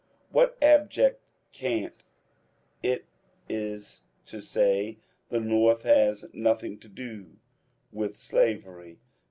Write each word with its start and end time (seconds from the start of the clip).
What 0.31 0.57
abject 0.63 1.21
cant 1.51 1.93
it 2.81 3.05
is 3.47 4.01
to 4.25 4.41
say, 4.41 4.97
Thfe 5.31 5.45
North 5.45 5.83
has 5.83 6.25
nothing 6.33 6.79
to 6.79 6.87
do 6.87 7.37
with 7.91 8.17
slavery. 8.17 8.97